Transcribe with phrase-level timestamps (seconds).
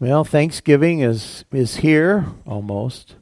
[0.00, 3.16] Well, Thanksgiving is is here almost.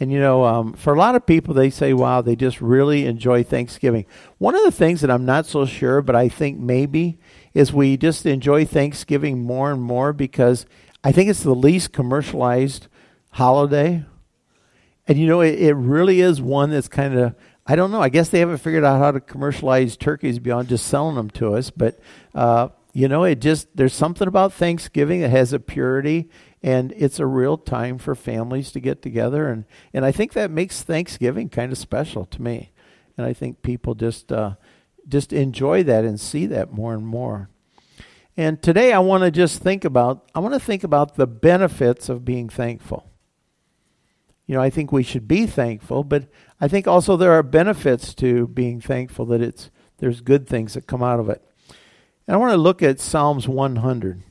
[0.00, 3.04] And you know, um, for a lot of people, they say, wow, they just really
[3.04, 4.06] enjoy Thanksgiving.
[4.38, 7.18] One of the things that I'm not so sure, but I think maybe,
[7.52, 10.64] is we just enjoy Thanksgiving more and more because
[11.04, 12.88] I think it's the least commercialized
[13.32, 14.06] holiday.
[15.06, 17.34] And you know, it, it really is one that's kind of,
[17.66, 20.86] I don't know, I guess they haven't figured out how to commercialize turkeys beyond just
[20.86, 21.68] selling them to us.
[21.68, 22.00] But,
[22.34, 26.28] uh, you know, it just, there's something about Thanksgiving that has a purity
[26.62, 30.50] and it's a real time for families to get together and and I think that
[30.50, 32.72] makes Thanksgiving kind of special to me.
[33.16, 34.54] And I think people just uh,
[35.08, 37.50] just enjoy that and see that more and more.
[38.36, 42.08] And today I want to just think about I want to think about the benefits
[42.08, 43.06] of being thankful.
[44.46, 46.28] You know I think we should be thankful but
[46.60, 50.86] I think also there are benefits to being thankful that it's there's good things that
[50.86, 51.42] come out of it
[52.26, 54.22] and I want to look at Psalms 100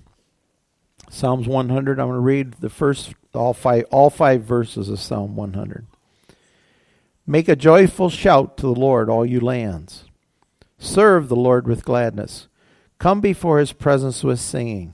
[1.10, 2.00] Psalms 100.
[2.00, 5.88] I'm going to read the first all five all five verses of Psalm 100.
[7.26, 10.06] Make a joyful shout to the Lord, all you lands.
[10.78, 12.48] Serve the Lord with gladness.
[12.98, 14.94] Come before his presence with singing.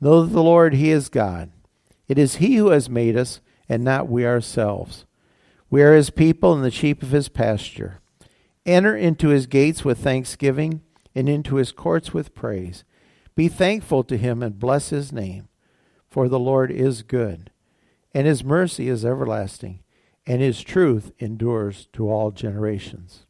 [0.00, 1.50] Know that the Lord, he is God.
[2.08, 5.04] It is he who has made us, and not we ourselves.
[5.70, 8.00] We are his people and the sheep of his pasture.
[8.64, 10.82] Enter into his gates with thanksgiving,
[11.14, 12.84] and into his courts with praise.
[13.34, 15.48] Be thankful to him and bless his name,
[16.08, 17.50] for the Lord is good,
[18.12, 19.80] and his mercy is everlasting,
[20.26, 23.26] and his truth endures to all generations.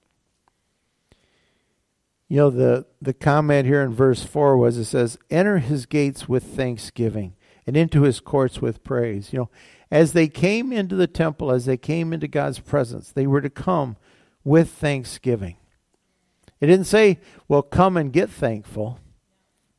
[2.27, 6.29] You know, the, the comment here in verse 4 was it says, Enter his gates
[6.29, 7.35] with thanksgiving
[7.67, 9.31] and into his courts with praise.
[9.31, 9.51] You know,
[9.91, 13.51] as they came into the temple, as they came into God's presence, they were to
[13.51, 13.98] come
[14.42, 15.58] with thanksgiving.
[16.61, 18.98] It didn't say, well, come and get thankful.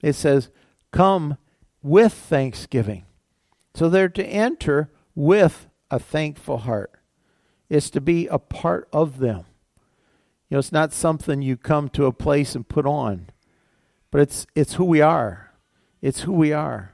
[0.01, 0.49] It says,
[0.91, 1.37] Come
[1.81, 3.05] with thanksgiving.
[3.73, 6.91] So they're to enter with a thankful heart.
[7.69, 9.45] It's to be a part of them.
[10.49, 13.29] You know, it's not something you come to a place and put on,
[14.09, 15.51] but it's it's who we are.
[16.01, 16.93] It's who we are.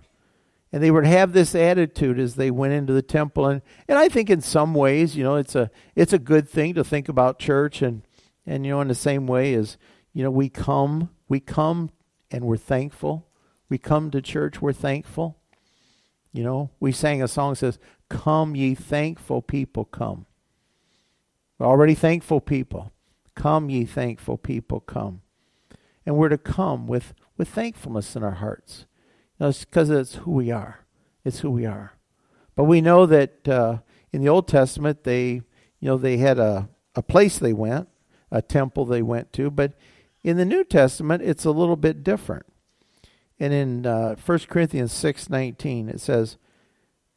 [0.74, 4.10] And they would have this attitude as they went into the temple and, and I
[4.10, 7.40] think in some ways, you know, it's a it's a good thing to think about
[7.40, 8.02] church and
[8.46, 9.78] and you know in the same way as,
[10.14, 11.92] you know, we come we come
[12.32, 13.28] and we're thankful.
[13.70, 15.38] We come to church, we're thankful.
[16.32, 17.80] You know, we sang a song that says,
[18.10, 20.26] Come, ye thankful people, come.
[21.58, 22.92] We're already thankful people.
[23.36, 25.22] Come, ye thankful people, come.
[26.06, 28.86] And we're to come with, with thankfulness in our hearts.
[29.40, 30.86] You know, it's because it's who we are.
[31.24, 31.94] It's who we are.
[32.56, 33.80] But we know that uh,
[34.12, 35.42] in the Old Testament, they,
[35.80, 37.90] you know, they had a, a place they went,
[38.32, 39.74] a temple they went to, but
[40.24, 42.46] in the New Testament, it's a little bit different.
[43.40, 46.38] And in uh, 1 Corinthians 6:19 it says,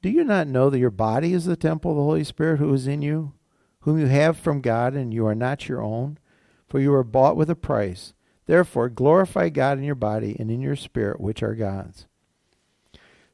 [0.03, 2.73] "Do you not know that your body is the temple of the Holy Spirit who
[2.75, 3.33] is in you,
[3.81, 6.19] whom you have from God, and you are not your own,
[6.67, 8.15] for you were bought with a price.
[8.47, 12.07] Therefore glorify God in your body and in your spirit, which are God's."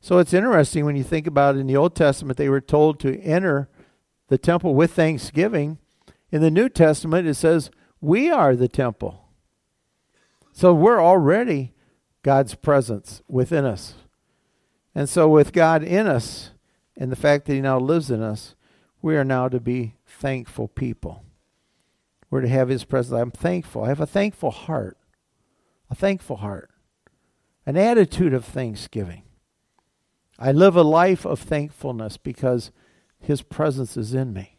[0.00, 3.00] So it's interesting when you think about it, in the Old Testament they were told
[3.00, 3.70] to enter
[4.28, 5.78] the temple with thanksgiving.
[6.34, 9.28] In the New Testament it says, "We are the temple."
[10.50, 11.74] So we're already
[12.24, 13.94] God's presence within us.
[14.96, 16.50] And so, with God in us
[16.96, 18.56] and the fact that He now lives in us,
[19.00, 21.22] we are now to be thankful people.
[22.30, 23.16] We're to have His presence.
[23.16, 23.84] I'm thankful.
[23.84, 24.98] I have a thankful heart.
[25.88, 26.68] A thankful heart.
[27.64, 29.22] An attitude of thanksgiving.
[30.36, 32.72] I live a life of thankfulness because
[33.20, 34.53] His presence is in me.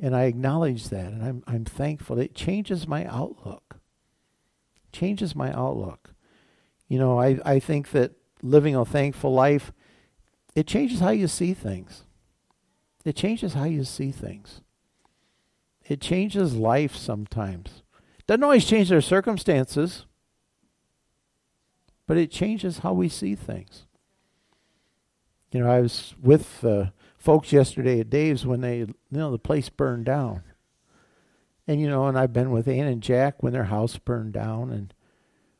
[0.00, 2.18] And I acknowledge that and I'm, I'm thankful.
[2.18, 3.78] It changes my outlook
[4.92, 6.14] changes my outlook.
[6.88, 9.72] You know, I, I think that living a thankful life,
[10.54, 12.04] it changes how you see things.
[13.04, 14.60] It changes how you see things.
[15.86, 17.82] It changes life sometimes.
[18.26, 20.04] Doesn't always change their circumstances,
[22.06, 23.86] but it changes how we see things.
[25.52, 26.86] You know, I was with uh,
[27.18, 30.42] folks yesterday at Dave's when they, you know, the place burned down.
[31.66, 34.70] And you know, and I've been with Ann and Jack when their house burned down,
[34.70, 34.94] and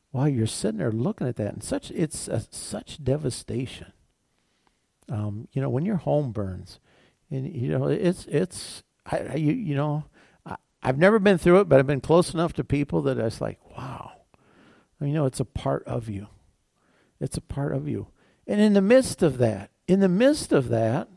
[0.09, 3.93] while you're sitting there looking at that, and such it's a, such devastation.
[5.07, 6.79] Um, you know, when your home burns,
[7.29, 10.05] and you know it's it's I, I you you know
[10.47, 13.39] I, I've never been through it, but I've been close enough to people that it's
[13.39, 14.13] like wow,
[14.99, 16.25] you know, it's a part of you.
[17.19, 18.07] It's a part of you,
[18.47, 21.07] and in the midst of that, in the midst of that,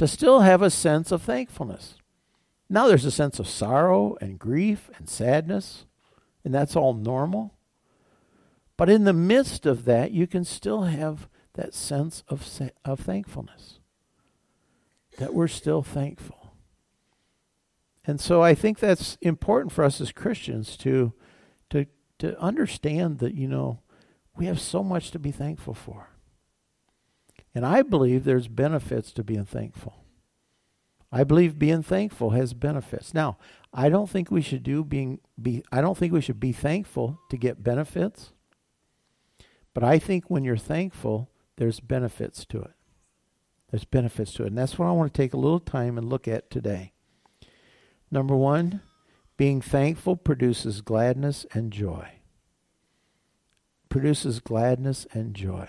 [0.00, 1.96] to still have a sense of thankfulness.
[2.70, 5.84] Now there's a sense of sorrow and grief and sadness,
[6.42, 7.52] and that's all normal.
[8.78, 12.48] But in the midst of that, you can still have that sense of
[12.82, 13.78] of thankfulness.
[15.18, 16.54] That we're still thankful.
[18.06, 21.12] And so I think that's important for us as Christians to
[21.68, 21.84] to
[22.20, 23.80] to understand that, you know,
[24.34, 26.09] we have so much to be thankful for.
[27.54, 30.04] And I believe there's benefits to being thankful.
[31.12, 33.12] I believe being thankful has benefits.
[33.12, 33.36] Now,
[33.72, 37.18] I don't think we should do being be I don't think we should be thankful
[37.30, 38.32] to get benefits.
[39.74, 42.72] But I think when you're thankful, there's benefits to it.
[43.70, 44.48] There's benefits to it.
[44.48, 46.92] And that's what I want to take a little time and look at today.
[48.10, 48.80] Number 1,
[49.36, 52.08] being thankful produces gladness and joy.
[53.88, 55.68] Produces gladness and joy.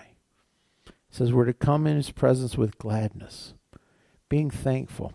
[1.12, 3.54] Says we're to come in his presence with gladness.
[4.30, 5.14] Being thankful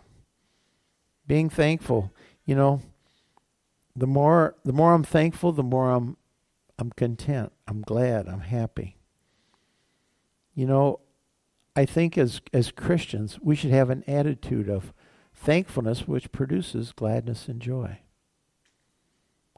[1.26, 2.12] being thankful.
[2.44, 2.82] You know,
[3.94, 6.16] the more the more I'm thankful, the more I'm
[6.78, 7.52] I'm content.
[7.66, 8.28] I'm glad.
[8.28, 8.96] I'm happy.
[10.54, 11.00] You know,
[11.74, 14.92] I think as as Christians, we should have an attitude of
[15.34, 18.00] thankfulness which produces gladness and joy.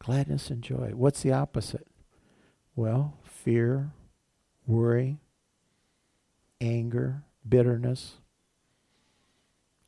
[0.00, 0.93] Gladness and joy.
[0.94, 1.87] What's the opposite?
[2.76, 3.90] Well, fear,
[4.64, 5.19] worry,
[6.60, 8.16] anger, bitterness,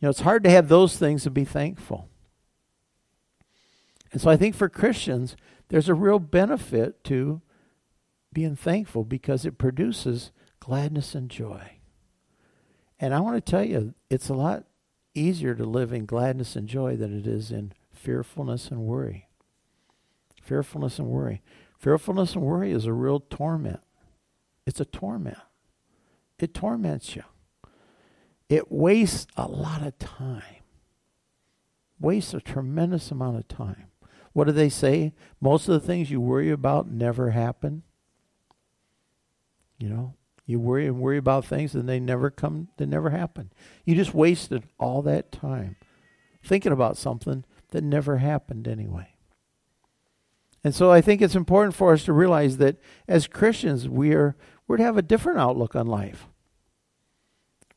[0.01, 2.09] you know, it's hard to have those things and be thankful.
[4.13, 5.37] And so I think for Christians,
[5.69, 7.43] there's a real benefit to
[8.33, 11.79] being thankful because it produces gladness and joy.
[12.99, 14.65] And I want to tell you, it's a lot
[15.15, 19.29] easier to live in gladness and joy than it is in fearfulness and worry.
[20.43, 21.43] Fearfulness and worry.
[21.79, 23.81] Fearfulness and worry is a real torment.
[24.67, 25.39] It's a torment.
[26.43, 27.23] It torments you.
[28.49, 30.43] It wastes a lot of time.
[32.01, 33.87] Wastes a tremendous amount of time.
[34.33, 35.13] What do they say?
[35.41, 37.83] Most of the things you worry about never happen.
[39.79, 40.15] You know,
[40.47, 43.53] you worry and worry about things and they never come, they never happen.
[43.85, 45.77] You just wasted all that time
[46.43, 49.15] thinking about something that never happened anyway.
[50.63, 52.77] And so I think it's important for us to realize that
[53.09, 56.29] as Christians, we are, we're to have a different outlook on life.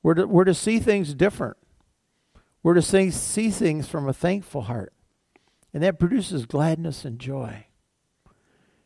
[0.04, 1.58] We're to, we're to see things different.
[2.62, 4.94] We're to see, see things from a thankful heart.
[5.74, 7.66] And that produces gladness and joy.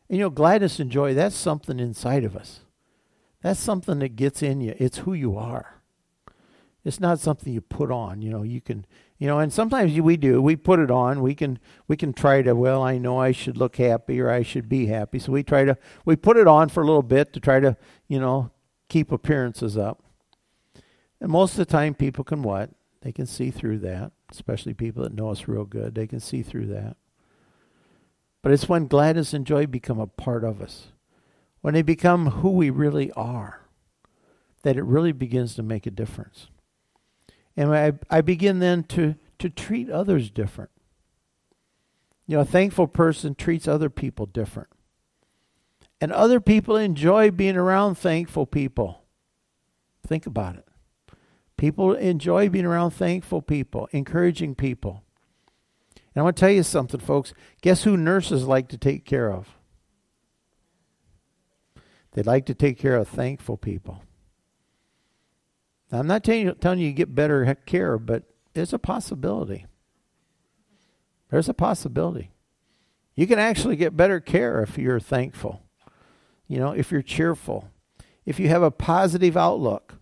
[0.08, 2.60] And you know, gladness and joy, that's something inside of us.
[3.42, 4.74] That's something that gets in you.
[4.78, 5.74] It's who you are.
[6.84, 8.22] It's not something you put on.
[8.22, 8.86] You know, you can,
[9.18, 10.40] you know, and sometimes we do.
[10.40, 11.20] We put it on.
[11.20, 12.54] We can, we can try to.
[12.54, 15.18] Well, I know I should look happy or I should be happy.
[15.18, 17.76] So we try to, we put it on for a little bit to try to,
[18.06, 18.50] you know,
[18.88, 20.02] keep appearances up.
[21.20, 22.70] And most of the time, people can what?
[23.02, 25.94] They can see through that, especially people that know us real good.
[25.94, 26.96] They can see through that.
[28.42, 30.88] But it's when gladness and joy become a part of us,
[31.60, 33.62] when they become who we really are,
[34.62, 36.48] that it really begins to make a difference.
[37.56, 40.70] And I, I begin then to, to treat others different.
[42.26, 44.68] You know, a thankful person treats other people different.
[46.00, 49.02] And other people enjoy being around thankful people.
[50.06, 50.67] Think about it.
[51.58, 55.02] People enjoy being around thankful people, encouraging people.
[55.96, 57.34] And I want to tell you something, folks.
[57.60, 59.48] Guess who nurses like to take care of?
[62.12, 64.04] They like to take care of thankful people.
[65.90, 68.22] Now, I'm not telling you, telling you you get better care, but
[68.54, 69.66] there's a possibility.
[71.30, 72.30] There's a possibility.
[73.16, 75.62] You can actually get better care if you're thankful.
[76.46, 77.68] You know, if you're cheerful,
[78.24, 79.97] if you have a positive outlook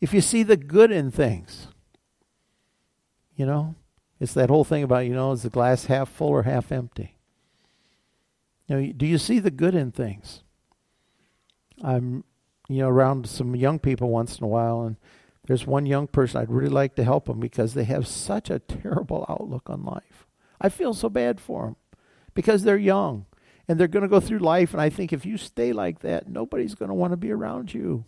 [0.00, 1.68] if you see the good in things.
[3.34, 3.74] You know,
[4.18, 7.18] it's that whole thing about, you know, is the glass half full or half empty?
[8.66, 10.42] You know, do you see the good in things?
[11.82, 12.24] I'm,
[12.68, 14.96] you know, around some young people once in a while, and
[15.46, 18.58] there's one young person I'd really like to help them because they have such a
[18.58, 20.26] terrible outlook on life.
[20.60, 21.76] I feel so bad for them
[22.34, 23.26] because they're young
[23.68, 26.28] and they're going to go through life, and I think if you stay like that,
[26.28, 28.04] nobody's going to want to be around you.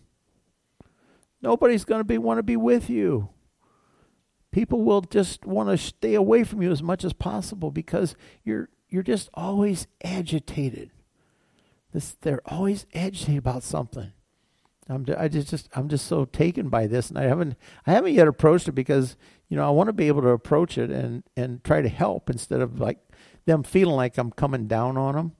[1.41, 3.31] Nobody's going to be want to be with you.
[4.51, 8.69] People will just want to stay away from you as much as possible because you're
[8.89, 10.91] you're just always agitated.
[11.93, 14.13] This they're always agitated about something.
[14.89, 18.15] I'm I just, just I'm just so taken by this, and I haven't I haven't
[18.15, 19.17] yet approached it because
[19.49, 22.31] you know I want to be able to approach it and and try to help
[22.31, 22.99] instead of like
[23.45, 25.33] them feeling like I'm coming down on them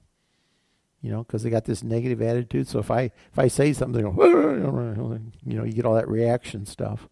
[1.01, 2.67] you know, because they got this negative attitude.
[2.67, 4.23] So if I if I say something, go,
[5.45, 7.07] you know, you get all that reaction stuff.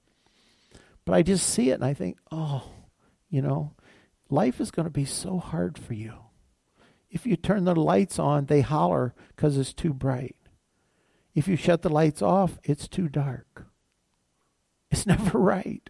[1.06, 2.70] But I just see it and I think, oh,
[3.30, 3.74] you know,
[4.30, 6.14] life is going to be so hard for you.
[7.10, 10.36] If you turn the lights on, they holler because it's too bright.
[11.34, 13.68] if you shut the lights off, it's too dark.
[14.92, 15.90] It's never right.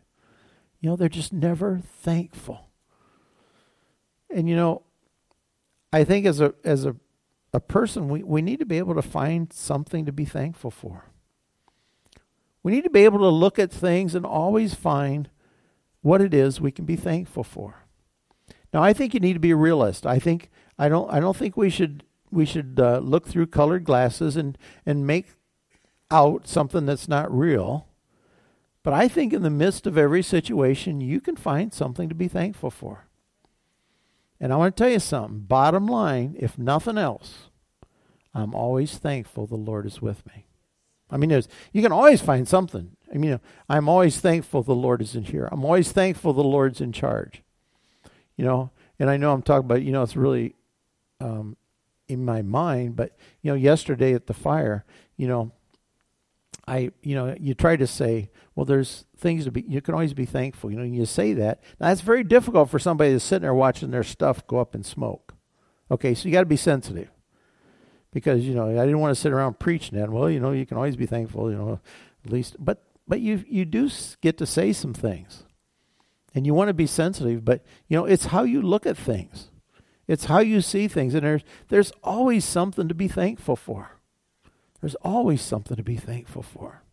[0.80, 2.70] You know, they're just never thankful.
[4.30, 4.84] And you know,
[5.92, 6.96] I think as a as a
[7.54, 11.06] a person, we, we need to be able to find something to be thankful for.
[12.64, 15.30] We need to be able to look at things and always find
[16.02, 17.86] what it is we can be thankful for.
[18.74, 20.06] Now, I think you need to be a realist.
[20.06, 23.84] I think I don't I don't think we should we should uh, look through colored
[23.84, 25.28] glasses and and make
[26.12, 27.88] out something that's not real.
[28.84, 32.28] But I think in the midst of every situation, you can find something to be
[32.28, 33.07] thankful for.
[34.40, 35.40] And I want to tell you something.
[35.40, 37.50] Bottom line, if nothing else,
[38.34, 40.46] I'm always thankful the Lord is with me.
[41.10, 42.92] I mean, there's, you can always find something.
[43.14, 43.40] I mean,
[43.70, 45.48] I'm always thankful the Lord is in here.
[45.52, 47.42] I'm always thankful the Lord's in charge.
[48.36, 50.54] You know, and I know I'm talking about, you know, it's really
[51.20, 51.58] um,
[52.08, 55.52] in my mind, but, you know, yesterday at the fire, you know,
[56.68, 60.14] I, you know, you try to say, well, there's things to be, you can always
[60.14, 60.70] be thankful.
[60.70, 61.62] You know, you say that.
[61.80, 64.84] Now, that's very difficult for somebody that's sitting there watching their stuff go up in
[64.84, 65.34] smoke.
[65.90, 67.10] Okay, so you got to be sensitive.
[68.12, 70.10] Because, you know, I didn't want to sit around preaching that.
[70.10, 71.80] Well, you know, you can always be thankful, you know,
[72.26, 72.58] at least.
[72.60, 73.90] But, but you, you do
[74.22, 75.44] get to say some things.
[76.36, 79.50] And you want to be sensitive, but, you know, it's how you look at things.
[80.08, 81.14] It's how you see things.
[81.14, 83.97] And there's, there's always something to be thankful for.
[84.82, 86.84] There's always something to be thankful for.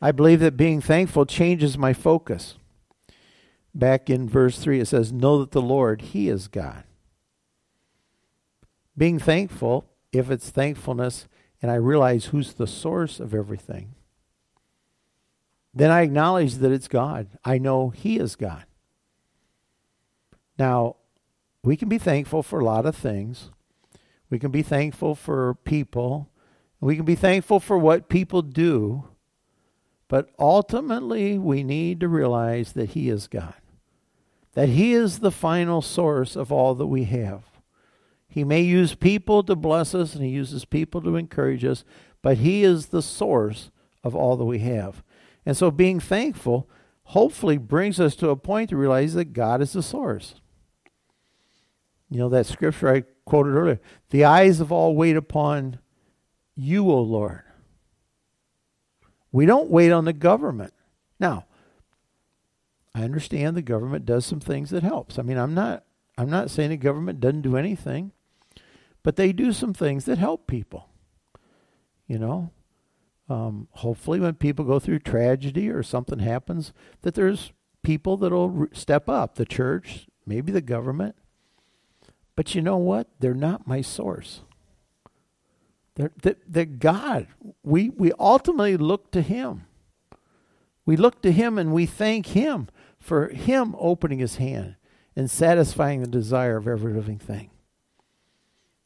[0.00, 2.56] I believe that being thankful changes my focus.
[3.74, 6.84] Back in verse 3, it says, Know that the Lord, He is God.
[8.96, 11.28] Being thankful, if it's thankfulness,
[11.62, 13.94] and I realize who's the source of everything,
[15.72, 17.28] then I acknowledge that it's God.
[17.44, 18.64] I know He is God.
[20.58, 20.96] Now,
[21.62, 23.50] we can be thankful for a lot of things.
[24.30, 26.30] We can be thankful for people.
[26.80, 29.08] We can be thankful for what people do.
[30.08, 33.54] But ultimately, we need to realize that He is God,
[34.54, 37.44] that He is the final source of all that we have.
[38.28, 41.84] He may use people to bless us and He uses people to encourage us,
[42.22, 43.70] but He is the source
[44.02, 45.02] of all that we have.
[45.44, 46.68] And so, being thankful
[47.04, 50.36] hopefully brings us to a point to realize that God is the source.
[52.08, 53.78] You know, that scripture I quoted earlier
[54.10, 55.78] the eyes of all wait upon
[56.56, 57.42] you, O Lord.
[59.30, 60.74] We don't wait on the government.
[61.20, 61.46] Now,
[62.92, 65.16] I understand the government does some things that helps.
[65.16, 65.84] I mean, I'm not
[66.18, 68.10] I'm not saying the government doesn't do anything,
[69.04, 70.88] but they do some things that help people.
[72.08, 72.50] You know,
[73.28, 76.72] um, hopefully, when people go through tragedy or something happens,
[77.02, 77.52] that there's
[77.84, 79.36] people that'll step up.
[79.36, 81.14] The church, maybe the government,
[82.36, 83.08] but you know what?
[83.18, 84.40] They're not my source.
[85.94, 87.26] They're, God.
[87.62, 89.66] We, we ultimately look to Him.
[90.86, 92.68] We look to Him and we thank Him
[92.98, 94.76] for Him opening His hand
[95.14, 97.50] and satisfying the desire of every living thing.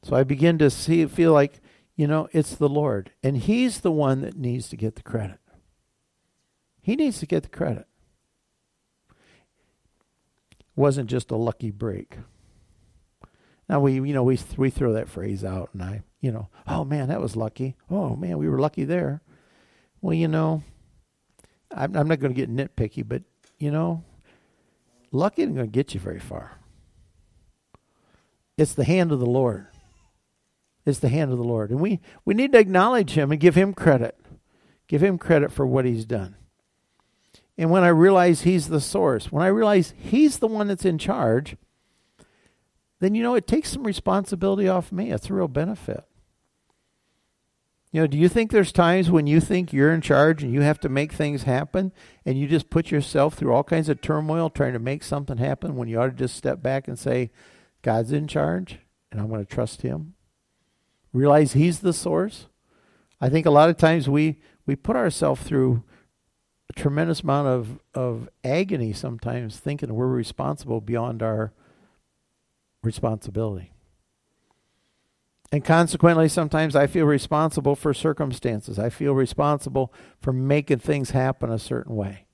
[0.02, 1.60] So I begin to see feel like,
[1.96, 3.12] you know, it's the Lord.
[3.22, 5.38] And He's the one that needs to get the credit.
[6.82, 7.86] He needs to get the credit.
[10.60, 12.18] It wasn't just a lucky break.
[13.68, 16.84] Now we, you know, we we throw that phrase out, and I, you know, oh
[16.84, 17.76] man, that was lucky.
[17.90, 19.22] Oh man, we were lucky there.
[20.00, 20.62] Well, you know,
[21.70, 23.22] I'm, I'm not going to get nitpicky, but
[23.58, 24.04] you know,
[25.10, 26.58] luck isn't going to get you very far.
[28.58, 29.66] It's the hand of the Lord.
[30.86, 33.54] It's the hand of the Lord, and we we need to acknowledge Him and give
[33.54, 34.18] Him credit.
[34.86, 36.36] Give Him credit for what He's done.
[37.56, 40.98] And when I realize He's the source, when I realize He's the one that's in
[40.98, 41.56] charge
[43.04, 45.12] then you know it takes some responsibility off me.
[45.12, 46.04] It's a real benefit.
[47.92, 50.62] You know, do you think there's times when you think you're in charge and you
[50.62, 51.92] have to make things happen
[52.26, 55.76] and you just put yourself through all kinds of turmoil trying to make something happen
[55.76, 57.30] when you ought to just step back and say,
[57.82, 58.78] God's in charge
[59.12, 60.14] and I'm going to trust him?
[61.12, 62.46] Realize he's the source?
[63.20, 65.84] I think a lot of times we, we put ourselves through
[66.68, 71.52] a tremendous amount of, of agony sometimes thinking we're responsible beyond our
[72.84, 73.72] responsibility.
[75.52, 78.76] And consequently, sometimes I feel responsible for circumstances.
[78.76, 82.26] I feel responsible for making things happen a certain way.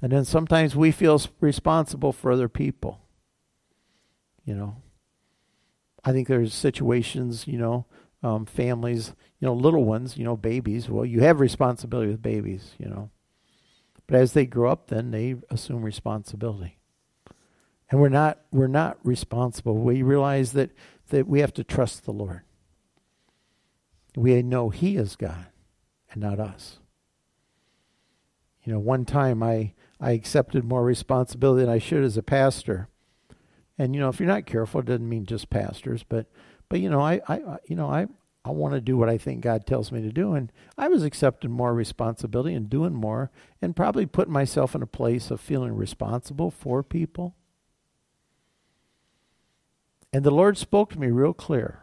[0.00, 3.00] And then sometimes we feel responsible for other people.
[4.44, 4.76] You know,
[6.04, 7.86] I think there's situations, you know,
[8.22, 10.88] um, families, you know, little ones, you know, babies.
[10.88, 13.10] Well, you have responsibility with babies, you know.
[14.06, 16.78] But as they grow up, then they assume responsibility
[17.90, 19.76] and we're not we're not responsible.
[19.76, 20.70] We realize that
[21.08, 22.42] that we have to trust the Lord.
[24.16, 25.46] We know He is God
[26.10, 26.78] and not us.
[28.64, 32.88] You know, one time I, I accepted more responsibility than I should as a pastor.
[33.76, 36.26] And you know, if you're not careful, it doesn't mean just pastors, but
[36.68, 38.06] but you know, I, I you know, I
[38.44, 40.34] I want to do what I think God tells me to do.
[40.34, 44.86] And I was accepting more responsibility and doing more and probably putting myself in a
[44.86, 47.34] place of feeling responsible for people.
[50.14, 51.80] And the Lord spoke to me real clear.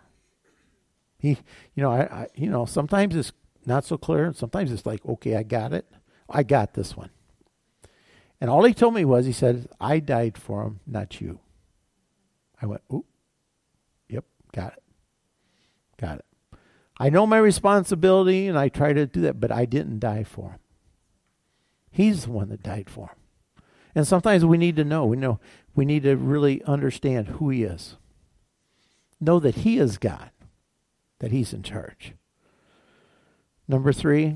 [1.20, 1.38] He,
[1.76, 3.34] you know, I, I you know, sometimes it's
[3.66, 5.86] not so clear, and sometimes it's like, okay, I got it.
[6.30, 7.10] I got this one.
[8.40, 11.42] And all he told me was, he said, I died for him, not you.
[12.62, 13.06] I went, oop,
[14.08, 14.24] yep,
[14.54, 14.84] got it.
[15.98, 16.26] Got it.
[16.98, 20.52] I know my responsibility and I try to do that, but I didn't die for
[20.52, 20.60] him.
[21.92, 23.64] He's the one that died for him.
[23.94, 25.42] And sometimes we need to know, we know
[25.76, 27.98] we need to really understand who he is.
[29.22, 30.32] Know that he is God,
[31.20, 32.14] that he's in charge.
[33.68, 34.36] Number three,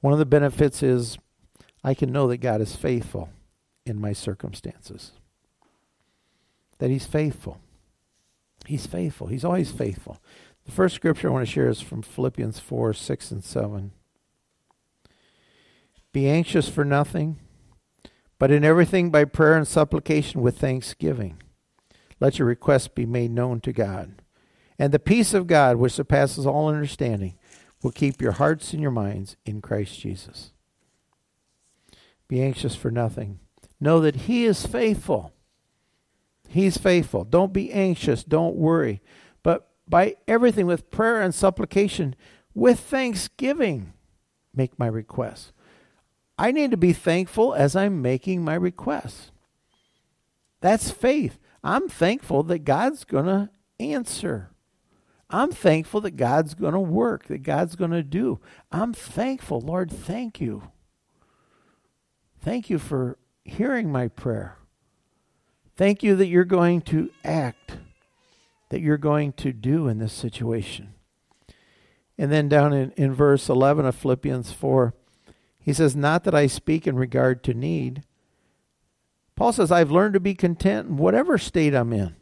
[0.00, 1.18] one of the benefits is
[1.82, 3.28] I can know that God is faithful
[3.84, 5.12] in my circumstances.
[6.78, 7.58] That he's faithful.
[8.66, 9.26] He's faithful.
[9.26, 10.22] He's always faithful.
[10.64, 13.90] The first scripture I want to share is from Philippians 4 6 and 7.
[16.12, 17.38] Be anxious for nothing,
[18.38, 21.38] but in everything by prayer and supplication with thanksgiving.
[22.20, 24.22] Let your requests be made known to God.
[24.78, 27.38] And the peace of God, which surpasses all understanding,
[27.82, 30.52] will keep your hearts and your minds in Christ Jesus.
[32.28, 33.40] Be anxious for nothing.
[33.80, 35.32] Know that He is faithful.
[36.48, 37.24] He's faithful.
[37.24, 38.22] Don't be anxious.
[38.22, 39.00] Don't worry.
[39.42, 42.14] But by everything with prayer and supplication,
[42.54, 43.92] with thanksgiving,
[44.54, 45.52] make my requests.
[46.38, 49.30] I need to be thankful as I'm making my requests.
[50.60, 51.38] That's faith.
[51.62, 54.50] I'm thankful that God's going to answer.
[55.28, 58.40] I'm thankful that God's going to work, that God's going to do.
[58.72, 60.64] I'm thankful, Lord, thank you.
[62.40, 64.56] Thank you for hearing my prayer.
[65.76, 67.78] Thank you that you're going to act,
[68.70, 70.94] that you're going to do in this situation.
[72.18, 74.94] And then down in, in verse 11 of Philippians 4,
[75.58, 78.02] he says, Not that I speak in regard to need.
[79.40, 82.14] Paul says, I've learned to be content in whatever state I'm in.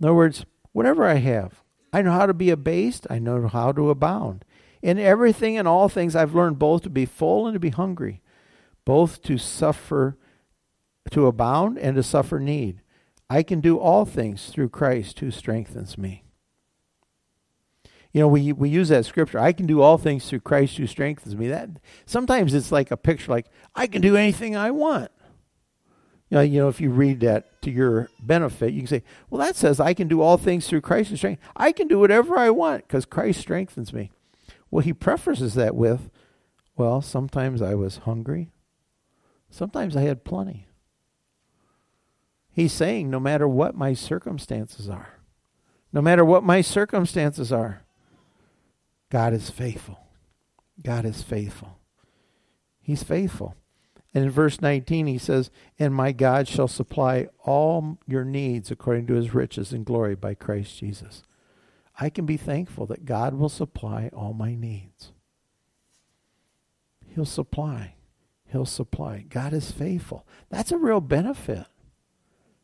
[0.00, 1.62] In other words, whatever I have.
[1.92, 4.46] I know how to be abased, I know how to abound.
[4.80, 8.22] In everything and all things, I've learned both to be full and to be hungry,
[8.86, 10.16] both to suffer,
[11.10, 12.80] to abound, and to suffer need.
[13.28, 16.24] I can do all things through Christ who strengthens me.
[18.14, 19.38] You know, we we use that scripture.
[19.38, 21.48] I can do all things through Christ who strengthens me.
[21.48, 21.68] That
[22.06, 25.10] sometimes it's like a picture, like I can do anything I want.
[26.30, 29.40] You know, you know, if you read that to your benefit, you can say, well,
[29.40, 31.42] that says I can do all things through Christ who strength.
[31.56, 34.10] I can do whatever I want because Christ strengthens me.
[34.70, 36.10] Well, he prefaces that with,
[36.76, 38.52] well, sometimes I was hungry.
[39.50, 40.66] Sometimes I had plenty.
[42.50, 45.20] He's saying, no matter what my circumstances are,
[45.92, 47.82] no matter what my circumstances are,
[49.10, 49.98] God is faithful.
[50.82, 51.78] God is faithful.
[52.80, 53.54] He's faithful.
[54.18, 59.06] And in verse 19, he says, And my God shall supply all your needs according
[59.06, 61.22] to his riches and glory by Christ Jesus.
[62.00, 65.12] I can be thankful that God will supply all my needs.
[67.14, 67.94] He'll supply.
[68.50, 69.24] He'll supply.
[69.28, 70.26] God is faithful.
[70.50, 71.66] That's a real benefit.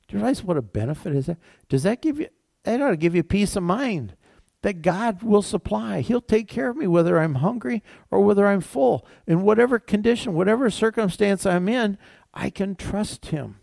[0.08, 1.38] Do you realize what a benefit is that?
[1.68, 2.30] Does that give you
[2.64, 4.16] that ought to give you peace of mind
[4.64, 6.00] that God will supply.
[6.00, 9.06] He'll take care of me whether I'm hungry or whether I'm full.
[9.26, 11.98] In whatever condition, whatever circumstance I'm in,
[12.32, 13.60] I can trust Him.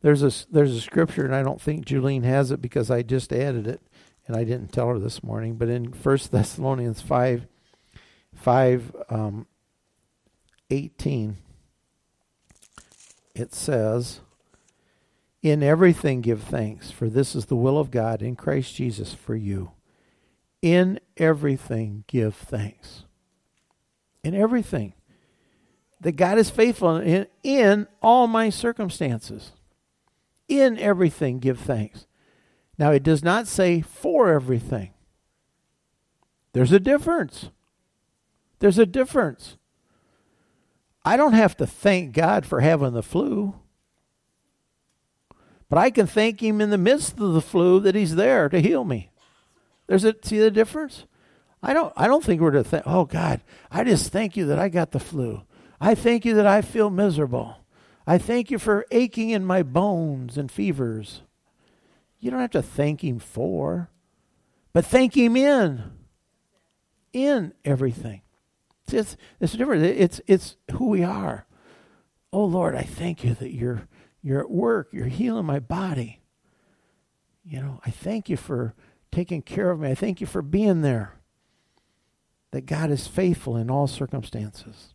[0.00, 3.32] There's a, there's a scripture, and I don't think Julene has it because I just
[3.32, 3.82] added it
[4.28, 5.56] and I didn't tell her this morning.
[5.56, 7.48] But in 1 Thessalonians 5,
[8.36, 9.48] 5 um,
[10.70, 11.36] 18,
[13.34, 14.20] it says,
[15.42, 19.36] in everything give thanks, for this is the will of God in Christ Jesus for
[19.36, 19.72] you.
[20.60, 23.04] In everything give thanks.
[24.24, 24.94] In everything.
[26.00, 29.52] That God is faithful in, in all my circumstances.
[30.48, 32.06] In everything give thanks.
[32.76, 34.90] Now, it does not say for everything.
[36.52, 37.50] There's a difference.
[38.60, 39.56] There's a difference.
[41.04, 43.54] I don't have to thank God for having the flu.
[45.68, 48.60] But I can thank Him in the midst of the flu that He's there to
[48.60, 49.10] heal me.
[49.86, 51.04] There's a see the difference.
[51.62, 51.92] I don't.
[51.96, 52.84] I don't think we're to think.
[52.86, 55.42] Oh God, I just thank you that I got the flu.
[55.80, 57.56] I thank you that I feel miserable.
[58.06, 61.22] I thank you for aching in my bones and fevers.
[62.18, 63.90] You don't have to thank Him for,
[64.72, 65.92] but thank Him in.
[67.12, 68.22] In everything.
[68.92, 69.84] It's, it's different.
[69.84, 71.46] It's, it's who we are.
[72.32, 73.88] Oh Lord, I thank you that you're,
[74.22, 74.88] you're at work.
[74.92, 76.20] You're healing my body.
[77.44, 78.74] You know, I thank you for
[79.10, 79.90] taking care of me.
[79.90, 81.14] I thank you for being there.
[82.50, 84.94] That God is faithful in all circumstances.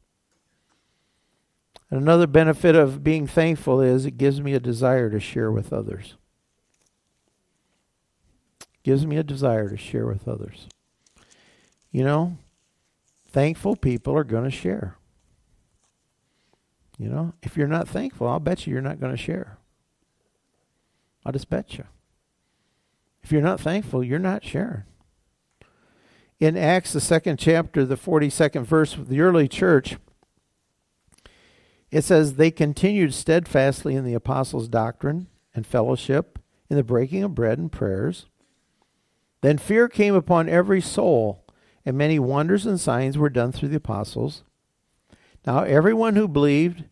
[1.89, 5.71] And another benefit of being thankful is it gives me a desire to share with
[5.71, 6.15] others.
[8.81, 10.67] Gives me a desire to share with others.
[11.91, 12.37] You know,
[13.29, 14.97] thankful people are going to share.
[16.97, 19.57] You know, if you're not thankful, I'll bet you you're not going to share.
[21.25, 21.85] I'll just bet you.
[23.23, 24.83] If you're not thankful, you're not sharing.
[26.39, 29.97] In Acts, the second chapter, the 42nd verse, of the early church,
[31.89, 37.35] it says, They continued steadfastly in the apostles' doctrine and fellowship, in the breaking of
[37.35, 38.25] bread and prayers.
[39.41, 41.45] Then fear came upon every soul,
[41.85, 44.43] and many wonders and signs were done through the apostles.
[45.45, 46.85] Now everyone who believed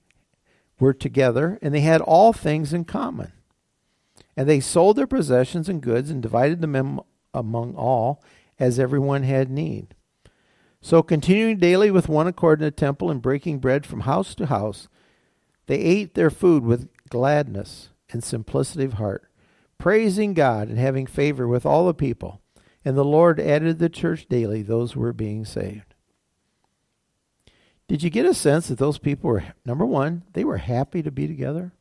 [0.80, 3.32] were together, and they had all things in common.
[4.36, 7.00] And they sold their possessions and goods and divided them
[7.34, 8.24] among all,
[8.60, 9.96] as everyone had need.
[10.82, 14.48] So, continuing daily with one accord in the temple and breaking bread from house to
[14.48, 14.88] house,
[15.68, 19.30] they ate their food with gladness and simplicity of heart,
[19.78, 22.42] praising God and having favor with all the people.
[22.84, 25.90] And the Lord added to the church daily those who were being saved.
[27.91, 31.12] Did you get a sense that those people were, number one, they were happy to
[31.12, 31.73] be together?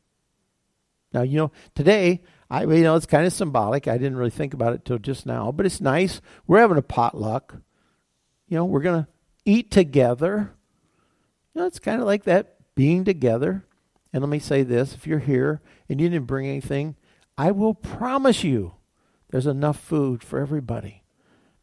[1.13, 3.87] Now, you know, today I you know it's kind of symbolic.
[3.87, 6.21] I didn't really think about it till just now, but it's nice.
[6.49, 7.55] We're having a potluck.
[8.49, 9.07] You know, we're gonna
[9.45, 10.53] eat together.
[11.55, 13.65] You know, it's kind of like that being together.
[14.13, 16.97] And let me say this: if you're here and you didn't bring anything,
[17.39, 18.75] I will promise you,
[19.29, 21.05] there's enough food for everybody.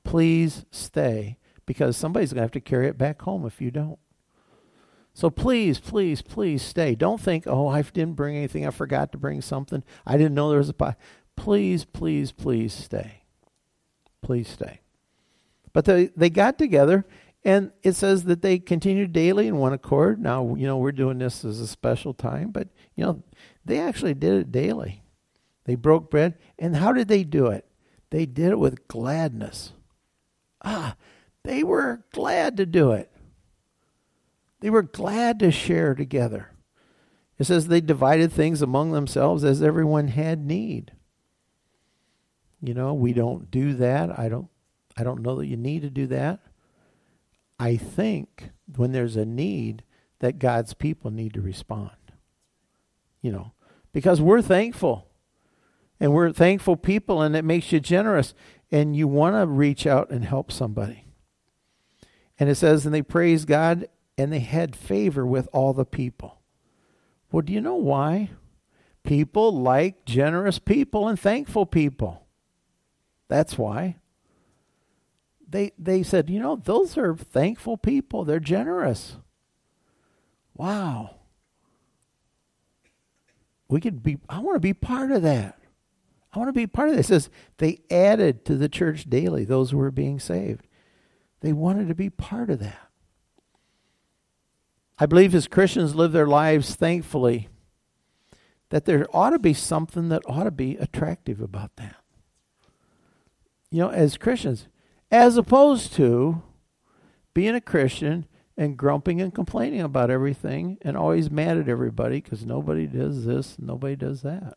[0.05, 3.99] Please stay because somebody's gonna have to carry it back home if you don't.
[5.17, 6.93] So please, please, please stay.
[6.93, 8.67] Don't think, oh, I didn't bring anything.
[8.67, 9.83] I forgot to bring something.
[10.05, 10.95] I didn't know there was a pie.
[11.35, 13.23] Please, please, please stay.
[14.21, 14.81] Please stay.
[15.73, 17.03] But they, they got together,
[17.43, 20.21] and it says that they continued daily in one accord.
[20.21, 23.23] Now, you know, we're doing this as a special time, but, you know,
[23.65, 25.01] they actually did it daily.
[25.65, 26.35] They broke bread.
[26.59, 27.65] And how did they do it?
[28.11, 29.73] They did it with gladness.
[30.63, 30.95] Ah,
[31.43, 33.11] they were glad to do it.
[34.59, 36.51] They were glad to share together.
[37.37, 40.93] It says they divided things among themselves as everyone had need.
[42.61, 44.17] You know, we don't do that.
[44.17, 44.47] I don't
[44.97, 46.39] I don't know that you need to do that.
[47.59, 49.83] I think when there's a need
[50.19, 51.91] that God's people need to respond.
[53.21, 53.51] You know,
[53.93, 55.07] because we're thankful.
[55.99, 58.33] And we're thankful people and it makes you generous
[58.71, 61.05] and you want to reach out and help somebody.
[62.39, 66.41] And it says and they praised God and they had favor with all the people.
[67.31, 68.31] Well, do you know why?
[69.03, 72.25] People like generous people and thankful people.
[73.27, 73.97] That's why.
[75.47, 78.25] They they said, you know, those are thankful people.
[78.25, 79.17] They're generous.
[80.55, 81.15] Wow.
[83.69, 85.59] We could be I want to be part of that.
[86.33, 87.07] I want to be part of this.
[87.07, 90.67] It says they added to the church daily those who were being saved.
[91.41, 92.86] They wanted to be part of that.
[94.99, 97.49] I believe as Christians live their lives thankfully,
[98.69, 101.95] that there ought to be something that ought to be attractive about that.
[103.69, 104.67] You know, as Christians,
[105.11, 106.41] as opposed to
[107.33, 108.25] being a Christian
[108.57, 113.57] and grumping and complaining about everything and always mad at everybody because nobody does this,
[113.59, 114.55] nobody does that.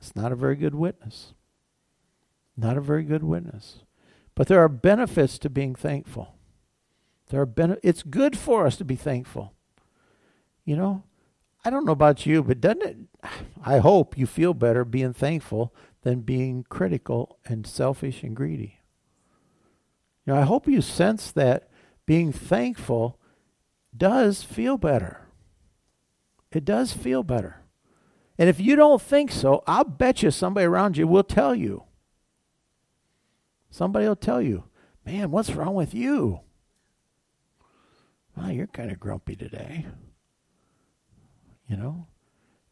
[0.00, 1.32] It's not a very good witness.
[2.56, 3.84] Not a very good witness.
[4.34, 6.33] But there are benefits to being thankful.
[7.28, 9.54] There are bene- it's good for us to be thankful.
[10.64, 11.02] You know,
[11.64, 12.96] I don't know about you, but doesn't it?
[13.64, 18.80] I hope you feel better being thankful than being critical and selfish and greedy.
[20.24, 21.70] You know, I hope you sense that
[22.06, 23.18] being thankful
[23.96, 25.22] does feel better.
[26.52, 27.62] It does feel better.
[28.38, 31.84] And if you don't think so, I'll bet you somebody around you will tell you.
[33.70, 34.64] Somebody will tell you,
[35.04, 36.40] man, what's wrong with you?
[38.36, 39.86] Well, you're kind of grumpy today.
[41.68, 42.06] You know?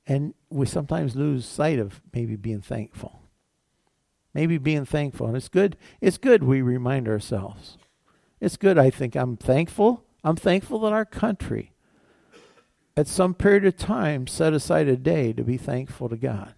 [0.07, 3.21] And we sometimes lose sight of maybe being thankful.
[4.35, 5.27] Maybe being thankful.
[5.29, 5.77] And it's good.
[6.01, 7.77] It's good we remind ourselves.
[8.41, 9.15] It's good, I think.
[9.15, 10.05] I'm thankful.
[10.25, 11.73] I'm thankful that our country,
[12.97, 16.55] at some period of time, set aside a day to be thankful to God.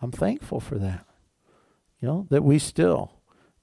[0.00, 1.06] I'm thankful for that.
[2.00, 3.12] You know, that we still,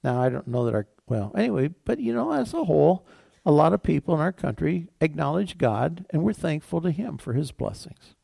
[0.02, 3.06] now I don't know that our, well, anyway, but you know, as a whole,
[3.44, 7.34] a lot of people in our country acknowledge God and we're thankful to Him for
[7.34, 8.14] His blessings.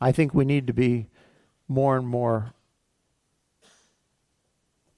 [0.00, 1.08] I think we need to be
[1.68, 2.52] more and more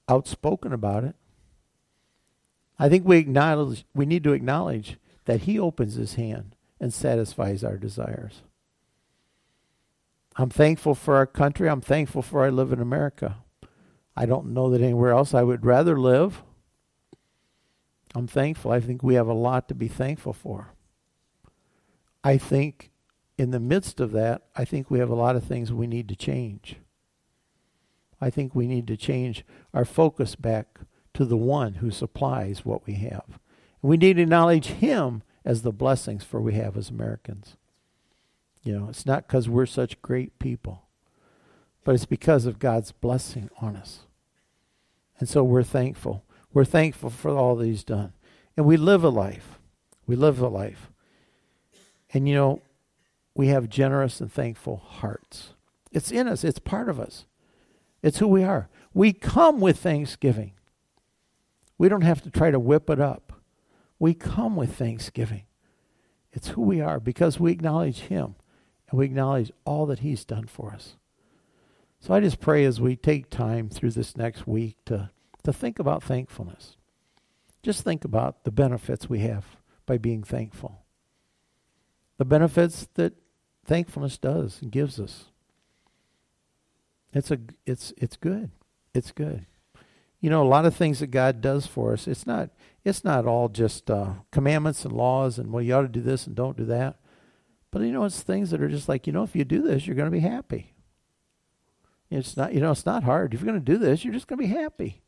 [0.08, 1.16] outspoken about it.
[2.78, 7.62] I think we acknowledge we need to acknowledge that he opens his hand and satisfies
[7.62, 8.42] our desires.
[10.36, 11.68] I'm thankful for our country.
[11.68, 13.36] I'm thankful for I live in America.
[14.16, 16.42] I don't know that anywhere else I would rather live.
[18.14, 18.70] I'm thankful.
[18.70, 20.68] I think we have a lot to be thankful for.
[22.22, 22.90] I think
[23.38, 26.08] in the midst of that, I think we have a lot of things we need
[26.08, 26.76] to change.
[28.20, 29.44] I think we need to change
[29.74, 30.78] our focus back
[31.14, 33.38] to the one who supplies what we have.
[33.80, 37.56] We need to acknowledge him as the blessings for we have as Americans.
[38.62, 40.84] You know, it's not because we're such great people,
[41.82, 44.00] but it's because of God's blessing on us.
[45.18, 46.24] And so we're thankful.
[46.52, 48.12] We're thankful for all that He's done.
[48.56, 49.58] And we live a life.
[50.06, 50.90] We live a life.
[52.12, 52.62] And you know,
[53.34, 55.54] we have generous and thankful hearts.
[55.90, 57.26] It's in us, it's part of us,
[58.02, 58.68] it's who we are.
[58.94, 60.52] We come with thanksgiving.
[61.78, 63.32] We don't have to try to whip it up.
[63.98, 65.44] We come with thanksgiving.
[66.32, 68.34] It's who we are because we acknowledge Him
[68.90, 70.96] and we acknowledge all that He's done for us.
[72.00, 75.10] So I just pray as we take time through this next week to,
[75.44, 76.76] to think about thankfulness.
[77.62, 79.44] Just think about the benefits we have
[79.86, 80.82] by being thankful.
[82.18, 83.14] The benefits that
[83.64, 85.26] thankfulness does and gives us.
[87.12, 88.50] It's a it's it's good.
[88.94, 89.46] It's good.
[90.20, 92.50] You know, a lot of things that God does for us, it's not
[92.84, 96.26] it's not all just uh, commandments and laws and well you ought to do this
[96.26, 96.96] and don't do that.
[97.70, 99.86] But you know, it's things that are just like, you know, if you do this,
[99.86, 100.74] you're going to be happy.
[102.10, 103.32] It's not, you know, it's not hard.
[103.32, 105.01] If you're going to do this, you're just going to be happy.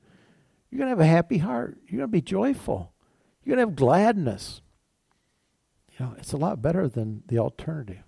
[0.74, 1.78] You're going to have a happy heart.
[1.87, 2.92] You're going to be joyful.
[3.44, 4.60] You're going to have gladness.
[5.92, 8.02] You know, it's a lot better than the alternative.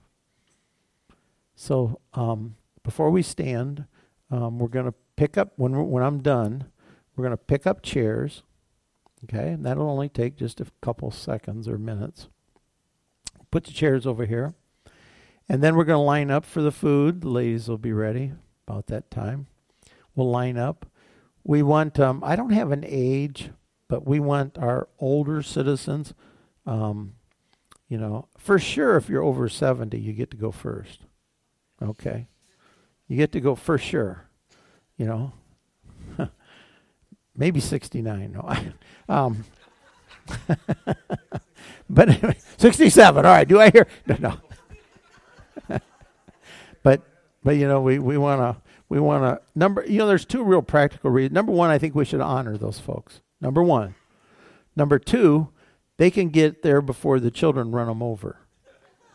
[1.55, 3.85] So um, before we stand,
[4.33, 6.65] um, we're going to pick up when when I'm done.
[7.15, 8.43] We're going to pick up chairs.
[9.23, 12.27] Okay, and that'll only take just a couple seconds or minutes.
[13.53, 14.55] Put the chairs over here,
[15.49, 17.21] and then we're going to line up for the food.
[17.21, 18.33] The ladies will be ready
[18.67, 19.47] about that time.
[20.17, 20.87] We'll line up.
[21.47, 22.01] We want.
[22.01, 23.51] Um, I don't have an age,
[23.89, 26.13] but we want our older citizens.
[26.67, 27.15] Um,
[27.89, 31.03] you know, for sure, if you're over 70, you get to go first.
[31.81, 32.27] Okay.
[33.07, 34.29] You get to go for sure.
[34.97, 35.33] You know,
[37.37, 38.33] maybe 69.
[38.33, 38.57] No,
[39.09, 39.45] um,
[41.89, 43.25] but anyway, 67.
[43.25, 43.47] All right.
[43.47, 43.87] Do I hear?
[44.09, 44.17] No.
[45.69, 45.79] no.
[46.83, 47.03] but
[47.45, 49.85] but you know we we want to we want to number.
[49.87, 51.35] You know, there's two real practical reasons.
[51.35, 53.21] Number one, I think we should honor those folks.
[53.41, 53.95] Number one.
[54.75, 55.49] Number two,
[55.97, 58.39] they can get there before the children run them over.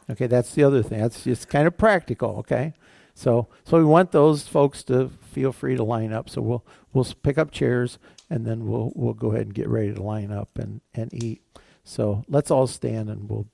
[0.09, 0.99] Okay, that's the other thing.
[0.99, 2.37] That's just kind of practical.
[2.39, 2.73] Okay,
[3.13, 6.29] so so we want those folks to feel free to line up.
[6.29, 7.97] So we'll we'll pick up chairs
[8.29, 11.41] and then we'll we'll go ahead and get ready to line up and and eat.
[11.83, 13.47] So let's all stand and we'll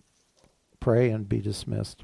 [0.80, 2.04] pray and be dismissed.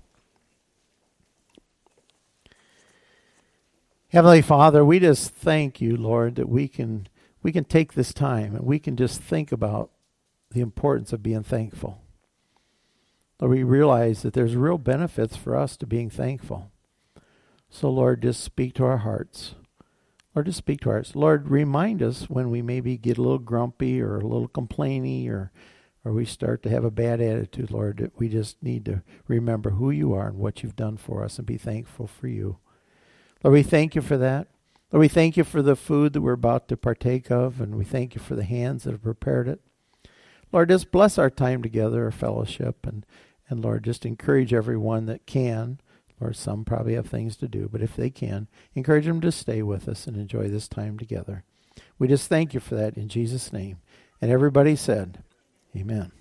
[4.13, 7.07] Heavenly Father, we just thank you, Lord, that we can
[7.41, 9.89] we can take this time and we can just think about
[10.51, 11.99] the importance of being thankful.
[13.41, 16.69] Lord, we realize that there's real benefits for us to being thankful.
[17.71, 19.55] So, Lord, just speak to our hearts.
[20.35, 21.15] Lord, just speak to our hearts.
[21.15, 25.51] Lord, remind us when we maybe get a little grumpy or a little complainy or
[26.05, 29.71] or we start to have a bad attitude, Lord, that we just need to remember
[29.71, 32.59] who you are and what you've done for us and be thankful for you.
[33.43, 34.47] Lord, we thank you for that.
[34.91, 37.83] Lord, we thank you for the food that we're about to partake of, and we
[37.83, 39.59] thank you for the hands that have prepared it.
[40.51, 43.05] Lord, just bless our time together, our fellowship, and,
[43.49, 45.79] and Lord, just encourage everyone that can.
[46.21, 49.61] Lord, some probably have things to do, but if they can, encourage them to stay
[49.61, 51.43] with us and enjoy this time together.
[51.99, 53.79] We just thank you for that in Jesus' name.
[54.21, 55.23] And everybody said,
[55.75, 56.11] Amen.